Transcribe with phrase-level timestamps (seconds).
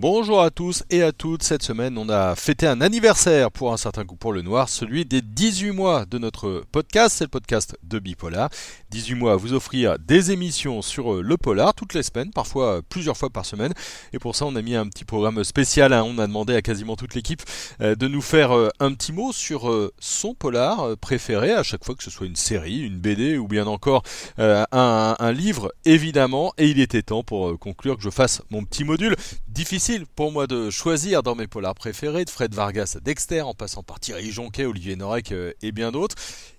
[0.00, 1.42] Bonjour à tous et à toutes.
[1.42, 5.04] Cette semaine, on a fêté un anniversaire pour un certain coup pour le noir, celui
[5.04, 7.16] des 18 mois de notre podcast.
[7.18, 8.48] C'est le podcast de Bipolar.
[8.92, 12.74] 18 mois à vous offrir des émissions sur euh, le polar toutes les semaines, parfois
[12.74, 13.72] euh, plusieurs fois par semaine.
[14.12, 15.92] Et pour ça, on a mis un petit programme spécial.
[15.92, 16.04] Hein.
[16.06, 17.42] On a demandé à quasiment toute l'équipe
[17.80, 22.04] euh, de nous faire un petit mot sur son polar préféré, à chaque fois que
[22.04, 24.04] ce soit une série, une BD ou bien encore
[24.38, 26.52] un, un livre, évidemment.
[26.56, 29.16] Et il était temps pour conclure que je fasse mon petit module
[29.58, 33.54] difficile pour moi de choisir dans mes polars préférés, de Fred Vargas à Dexter, en
[33.54, 36.14] passant par Thierry Jonquet, Olivier Norek euh, et bien d'autres.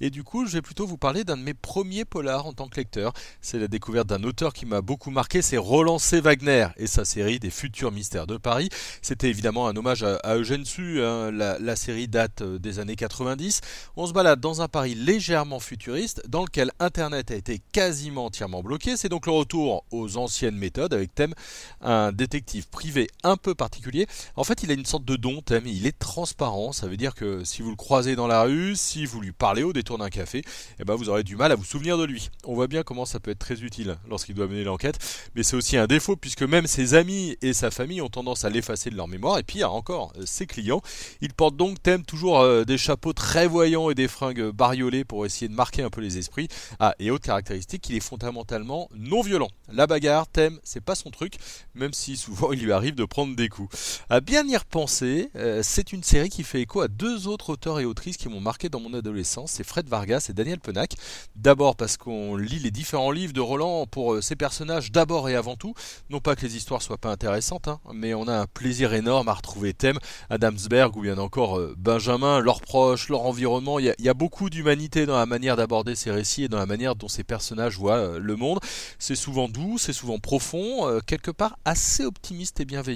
[0.00, 2.68] Et du coup, je vais plutôt vous parler d'un de mes premiers polars en tant
[2.68, 3.14] que lecteur.
[3.40, 6.20] C'est la découverte d'un auteur qui m'a beaucoup marqué, c'est Roland C.
[6.20, 8.68] Wagner et sa série des futurs mystères de Paris.
[9.00, 11.30] C'était évidemment un hommage à, Eugène Sue, hein.
[11.30, 13.62] la, série date euh, des années 90.
[13.96, 18.62] On se balade dans un Paris légèrement futuriste, dans lequel Internet a été quasiment entièrement
[18.62, 18.98] bloqué.
[18.98, 21.32] C'est donc le retour aux anciennes méthodes, avec thème
[21.80, 24.06] un détective privé un peu particulier.
[24.36, 27.14] En fait, il a une sorte de don, thème, il est transparent, ça veut dire
[27.14, 30.10] que si vous le croisez dans la rue, si vous lui parlez au détour d'un
[30.10, 30.42] café,
[30.78, 32.30] eh ben vous aurez du mal à vous souvenir de lui.
[32.44, 34.98] On voit bien comment ça peut être très utile lorsqu'il doit mener l'enquête,
[35.34, 38.50] mais c'est aussi un défaut puisque même ses amis et sa famille ont tendance à
[38.50, 40.82] l'effacer de leur mémoire, et puis encore euh, ses clients.
[41.20, 45.26] Il porte donc thème toujours euh, des chapeaux très voyants et des fringues bariolées pour
[45.26, 46.48] essayer de marquer un peu les esprits.
[46.78, 49.50] Ah, et autre caractéristique, il est fondamentalement non violent.
[49.72, 51.34] La bagarre, thème, c'est pas son truc,
[51.74, 54.04] même si souvent il lui arrive de prendre des coups.
[54.08, 57.80] À bien y repenser, euh, c'est une série qui fait écho à deux autres auteurs
[57.80, 60.94] et autrices qui m'ont marqué dans mon adolescence, c'est Fred Vargas et Daniel Penac.
[61.36, 65.34] D'abord parce qu'on lit les différents livres de Roland pour ses euh, personnages d'abord et
[65.34, 65.74] avant tout.
[66.10, 69.28] Non pas que les histoires soient pas intéressantes, hein, mais on a un plaisir énorme
[69.28, 69.98] à retrouver thème
[70.30, 73.78] Adamsberg ou bien encore euh, Benjamin, leurs proches, leur environnement.
[73.78, 76.94] Il y, a, beaucoup d'humanité dans la manière d'aborder ces récits et dans la manière
[76.94, 78.60] dont ces personnages voient le monde.
[79.00, 82.93] C'est souvent doux, c'est souvent profond, quelque part assez optimiste et bienveillant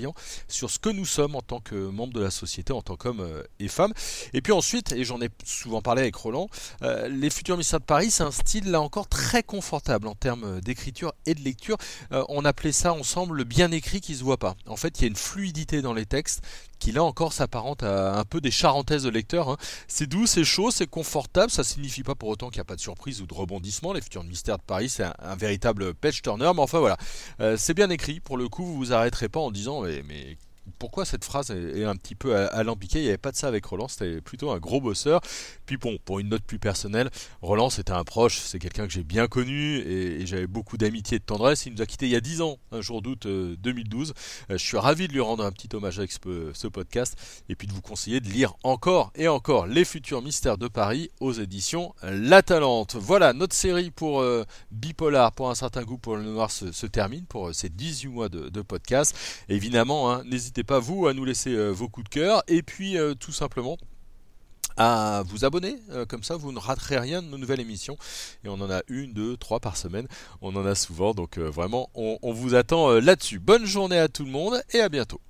[0.49, 3.27] sur ce que nous sommes en tant que membres de la société, en tant qu'hommes
[3.59, 3.93] et femmes.
[4.33, 6.49] Et puis ensuite, et j'en ai souvent parlé avec Roland,
[6.83, 10.61] euh, les futurs mystères de Paris, c'est un style là encore très confortable en termes
[10.61, 11.77] d'écriture et de lecture.
[12.13, 14.57] Euh, on appelait ça ensemble le bien écrit qui se voit pas.
[14.67, 16.43] En fait, il y a une fluidité dans les textes
[16.79, 19.49] qui là encore s'apparente à un peu des charentaises de lecteur.
[19.49, 19.57] Hein.
[19.87, 21.51] C'est doux, c'est chaud, c'est confortable.
[21.51, 23.93] Ça signifie pas pour autant qu'il n'y a pas de surprise ou de rebondissement.
[23.93, 26.51] Les futurs mystères de Paris, c'est un, véritable page turner.
[26.55, 26.97] Mais enfin voilà,
[27.41, 28.21] euh, c'est bien écrit.
[28.21, 30.37] Pour le coup, vous vous arrêterez pas en disant mais
[30.79, 32.99] pourquoi cette phrase est, un petit peu alambiquée?
[32.99, 35.21] Il n'y avait pas de ça avec Roland, c'était plutôt un gros bosseur.
[35.67, 37.11] Puis bon, pour une note plus personnelle,
[37.43, 41.19] Roland c'était un proche, c'est quelqu'un que j'ai bien connu et, j'avais beaucoup d'amitié et
[41.19, 41.67] de tendresse.
[41.67, 44.11] Il nous a quitté il y a 10 ans, un jour d'août 2012.
[44.11, 44.13] Euh,
[44.55, 47.17] euh, je suis ravi de lui rendre un petit hommage avec ce, podcast
[47.49, 51.11] et puis de vous conseiller de lire encore et encore Les futurs mystères de Paris
[51.21, 52.97] aux éditions La Talente.
[52.97, 57.25] Voilà, notre série pour euh, Bipolar, pour un certain goût pour le noir se, termine
[57.25, 59.17] pour ces 18 mois de, podcast.
[59.49, 60.23] évidemment, hein,
[60.59, 63.31] n'hésitez pas vous à nous laisser euh, vos coups de cœur et puis euh, tout
[63.31, 63.77] simplement
[64.77, 67.97] à vous abonner, euh, comme ça vous ne raterez rien de nos nouvelles émissions.
[68.45, 70.09] Et on en a une, deux, trois par semaine.
[70.41, 73.39] On en a souvent, donc vraiment on vous attend là-dessus.
[73.39, 75.21] Bonne journée à tout le monde et à bientôt.